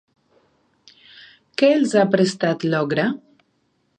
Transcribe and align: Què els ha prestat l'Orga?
Què 1.61 1.69
els 1.75 1.95
ha 2.01 2.07
prestat 2.15 2.67
l'Orga? 2.71 3.09